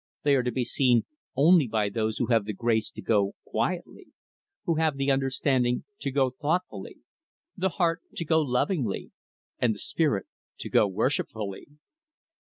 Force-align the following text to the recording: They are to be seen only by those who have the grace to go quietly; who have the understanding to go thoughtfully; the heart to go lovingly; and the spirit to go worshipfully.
They 0.23 0.33
are 0.33 0.41
to 0.41 0.51
be 0.51 0.65
seen 0.65 1.03
only 1.35 1.67
by 1.67 1.87
those 1.89 2.17
who 2.17 2.25
have 2.25 2.45
the 2.45 2.53
grace 2.53 2.89
to 2.89 3.03
go 3.03 3.35
quietly; 3.45 4.07
who 4.65 4.77
have 4.77 4.97
the 4.97 5.11
understanding 5.11 5.83
to 5.99 6.09
go 6.09 6.31
thoughtfully; 6.31 6.97
the 7.55 7.69
heart 7.77 8.01
to 8.15 8.25
go 8.25 8.41
lovingly; 8.41 9.11
and 9.59 9.75
the 9.75 9.77
spirit 9.77 10.25
to 10.57 10.69
go 10.71 10.87
worshipfully. 10.87 11.67